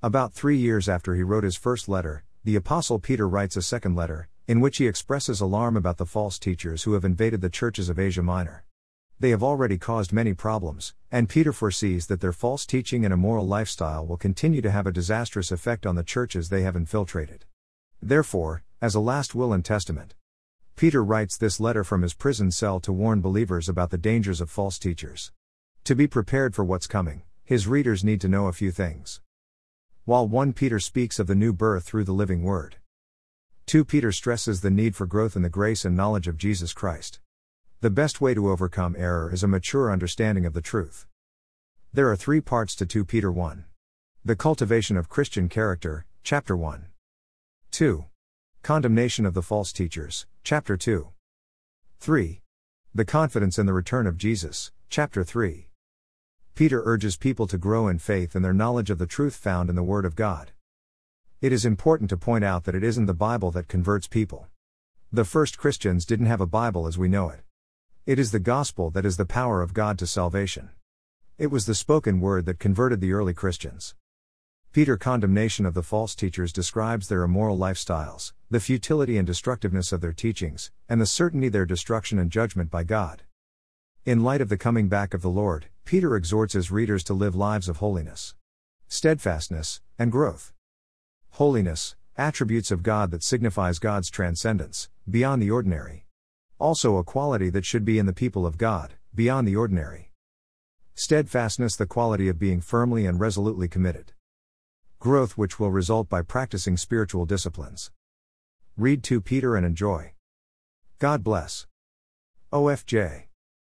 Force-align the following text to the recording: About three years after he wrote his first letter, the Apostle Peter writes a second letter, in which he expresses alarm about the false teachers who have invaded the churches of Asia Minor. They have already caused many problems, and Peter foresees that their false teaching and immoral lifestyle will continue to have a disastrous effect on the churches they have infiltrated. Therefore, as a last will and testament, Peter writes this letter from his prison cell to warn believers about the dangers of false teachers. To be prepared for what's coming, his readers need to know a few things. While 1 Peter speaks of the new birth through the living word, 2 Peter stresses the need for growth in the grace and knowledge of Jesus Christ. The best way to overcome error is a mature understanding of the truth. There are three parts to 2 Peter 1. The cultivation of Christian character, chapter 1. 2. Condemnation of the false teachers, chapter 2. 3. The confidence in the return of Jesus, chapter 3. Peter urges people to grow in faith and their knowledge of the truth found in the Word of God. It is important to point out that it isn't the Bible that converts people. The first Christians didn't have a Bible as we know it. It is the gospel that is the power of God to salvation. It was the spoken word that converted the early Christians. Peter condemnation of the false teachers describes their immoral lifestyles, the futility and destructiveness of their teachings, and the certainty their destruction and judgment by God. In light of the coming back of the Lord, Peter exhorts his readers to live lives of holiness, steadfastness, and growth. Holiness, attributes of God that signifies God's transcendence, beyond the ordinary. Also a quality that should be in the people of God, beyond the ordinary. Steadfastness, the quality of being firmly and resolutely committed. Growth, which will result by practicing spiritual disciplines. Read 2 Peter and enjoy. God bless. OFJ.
About 0.00 0.32
three 0.32 0.56
years 0.56 0.88
after 0.88 1.16
he 1.16 1.24
wrote 1.24 1.42
his 1.42 1.56
first 1.56 1.88
letter, 1.88 2.22
the 2.44 2.54
Apostle 2.54 3.00
Peter 3.00 3.28
writes 3.28 3.56
a 3.56 3.62
second 3.62 3.96
letter, 3.96 4.28
in 4.46 4.60
which 4.60 4.76
he 4.76 4.86
expresses 4.86 5.40
alarm 5.40 5.76
about 5.76 5.96
the 5.96 6.06
false 6.06 6.38
teachers 6.38 6.84
who 6.84 6.92
have 6.92 7.04
invaded 7.04 7.40
the 7.40 7.50
churches 7.50 7.88
of 7.88 7.98
Asia 7.98 8.22
Minor. 8.22 8.64
They 9.18 9.30
have 9.30 9.42
already 9.42 9.76
caused 9.76 10.12
many 10.12 10.34
problems, 10.34 10.94
and 11.10 11.28
Peter 11.28 11.52
foresees 11.52 12.06
that 12.06 12.20
their 12.20 12.32
false 12.32 12.64
teaching 12.64 13.04
and 13.04 13.12
immoral 13.12 13.44
lifestyle 13.44 14.06
will 14.06 14.16
continue 14.16 14.62
to 14.62 14.70
have 14.70 14.86
a 14.86 14.92
disastrous 14.92 15.50
effect 15.50 15.84
on 15.84 15.96
the 15.96 16.04
churches 16.04 16.48
they 16.48 16.62
have 16.62 16.76
infiltrated. 16.76 17.44
Therefore, 18.00 18.62
as 18.80 18.94
a 18.94 19.00
last 19.00 19.34
will 19.34 19.52
and 19.52 19.64
testament, 19.64 20.14
Peter 20.76 21.02
writes 21.02 21.36
this 21.36 21.58
letter 21.58 21.82
from 21.82 22.02
his 22.02 22.14
prison 22.14 22.52
cell 22.52 22.78
to 22.78 22.92
warn 22.92 23.20
believers 23.20 23.68
about 23.68 23.90
the 23.90 23.98
dangers 23.98 24.40
of 24.40 24.48
false 24.48 24.78
teachers. 24.78 25.32
To 25.82 25.96
be 25.96 26.06
prepared 26.06 26.54
for 26.54 26.64
what's 26.64 26.86
coming, 26.86 27.22
his 27.42 27.66
readers 27.66 28.04
need 28.04 28.20
to 28.20 28.28
know 28.28 28.46
a 28.46 28.52
few 28.52 28.70
things. 28.70 29.20
While 30.08 30.26
1 30.26 30.54
Peter 30.54 30.80
speaks 30.80 31.18
of 31.18 31.26
the 31.26 31.34
new 31.34 31.52
birth 31.52 31.84
through 31.84 32.04
the 32.04 32.14
living 32.14 32.42
word, 32.42 32.76
2 33.66 33.84
Peter 33.84 34.10
stresses 34.10 34.62
the 34.62 34.70
need 34.70 34.96
for 34.96 35.04
growth 35.04 35.36
in 35.36 35.42
the 35.42 35.50
grace 35.50 35.84
and 35.84 35.94
knowledge 35.94 36.26
of 36.26 36.38
Jesus 36.38 36.72
Christ. 36.72 37.20
The 37.82 37.90
best 37.90 38.18
way 38.18 38.32
to 38.32 38.48
overcome 38.48 38.96
error 38.98 39.30
is 39.30 39.42
a 39.42 39.46
mature 39.46 39.92
understanding 39.92 40.46
of 40.46 40.54
the 40.54 40.62
truth. 40.62 41.06
There 41.92 42.10
are 42.10 42.16
three 42.16 42.40
parts 42.40 42.74
to 42.76 42.86
2 42.86 43.04
Peter 43.04 43.30
1. 43.30 43.66
The 44.24 44.34
cultivation 44.34 44.96
of 44.96 45.10
Christian 45.10 45.46
character, 45.46 46.06
chapter 46.22 46.56
1. 46.56 46.86
2. 47.70 48.06
Condemnation 48.62 49.26
of 49.26 49.34
the 49.34 49.42
false 49.42 49.74
teachers, 49.74 50.26
chapter 50.42 50.78
2. 50.78 51.08
3. 52.00 52.40
The 52.94 53.04
confidence 53.04 53.58
in 53.58 53.66
the 53.66 53.74
return 53.74 54.06
of 54.06 54.16
Jesus, 54.16 54.72
chapter 54.88 55.22
3. 55.22 55.67
Peter 56.58 56.82
urges 56.84 57.16
people 57.16 57.46
to 57.46 57.56
grow 57.56 57.86
in 57.86 58.00
faith 58.00 58.34
and 58.34 58.44
their 58.44 58.52
knowledge 58.52 58.90
of 58.90 58.98
the 58.98 59.06
truth 59.06 59.36
found 59.36 59.70
in 59.70 59.76
the 59.76 59.82
Word 59.84 60.04
of 60.04 60.16
God. 60.16 60.50
It 61.40 61.52
is 61.52 61.64
important 61.64 62.10
to 62.10 62.16
point 62.16 62.42
out 62.42 62.64
that 62.64 62.74
it 62.74 62.82
isn't 62.82 63.06
the 63.06 63.14
Bible 63.14 63.52
that 63.52 63.68
converts 63.68 64.08
people. 64.08 64.48
The 65.12 65.24
first 65.24 65.56
Christians 65.56 66.04
didn't 66.04 66.26
have 66.26 66.40
a 66.40 66.48
Bible 66.48 66.88
as 66.88 66.98
we 66.98 67.06
know 67.06 67.28
it. 67.28 67.42
It 68.06 68.18
is 68.18 68.32
the 68.32 68.40
gospel 68.40 68.90
that 68.90 69.06
is 69.06 69.16
the 69.16 69.24
power 69.24 69.62
of 69.62 69.72
God 69.72 70.00
to 70.00 70.06
salvation. 70.08 70.70
It 71.38 71.52
was 71.52 71.66
the 71.66 71.76
spoken 71.76 72.18
word 72.18 72.44
that 72.46 72.58
converted 72.58 73.00
the 73.00 73.12
early 73.12 73.34
Christians. 73.34 73.94
Peter 74.72 74.96
condemnation 74.96 75.64
of 75.64 75.74
the 75.74 75.84
false 75.84 76.16
teachers 76.16 76.52
describes 76.52 77.06
their 77.06 77.22
immoral 77.22 77.56
lifestyles, 77.56 78.32
the 78.50 78.58
futility 78.58 79.16
and 79.16 79.28
destructiveness 79.28 79.92
of 79.92 80.00
their 80.00 80.12
teachings, 80.12 80.72
and 80.88 81.00
the 81.00 81.06
certainty 81.06 81.48
their 81.48 81.64
destruction 81.64 82.18
and 82.18 82.32
judgment 82.32 82.68
by 82.68 82.82
God. 82.82 83.22
In 84.08 84.22
light 84.22 84.40
of 84.40 84.48
the 84.48 84.56
coming 84.56 84.88
back 84.88 85.12
of 85.12 85.20
the 85.20 85.28
Lord, 85.28 85.66
Peter 85.84 86.16
exhorts 86.16 86.54
his 86.54 86.70
readers 86.70 87.04
to 87.04 87.12
live 87.12 87.36
lives 87.36 87.68
of 87.68 87.76
holiness, 87.76 88.34
steadfastness, 88.86 89.82
and 89.98 90.10
growth. 90.10 90.54
Holiness, 91.32 91.94
attributes 92.16 92.70
of 92.70 92.82
God 92.82 93.10
that 93.10 93.22
signifies 93.22 93.78
God's 93.78 94.08
transcendence, 94.08 94.88
beyond 95.10 95.42
the 95.42 95.50
ordinary. 95.50 96.06
Also 96.58 96.96
a 96.96 97.04
quality 97.04 97.50
that 97.50 97.66
should 97.66 97.84
be 97.84 97.98
in 97.98 98.06
the 98.06 98.14
people 98.14 98.46
of 98.46 98.56
God, 98.56 98.94
beyond 99.14 99.46
the 99.46 99.56
ordinary. 99.56 100.10
Steadfastness, 100.94 101.76
the 101.76 101.84
quality 101.84 102.28
of 102.28 102.38
being 102.38 102.62
firmly 102.62 103.04
and 103.04 103.20
resolutely 103.20 103.68
committed. 103.68 104.12
Growth, 104.98 105.36
which 105.36 105.60
will 105.60 105.70
result 105.70 106.08
by 106.08 106.22
practicing 106.22 106.78
spiritual 106.78 107.26
disciplines. 107.26 107.90
Read 108.74 109.02
2 109.02 109.20
Peter 109.20 109.54
and 109.54 109.66
enjoy. 109.66 110.14
God 110.98 111.22
bless. 111.22 111.66
OFJ. 112.50 113.27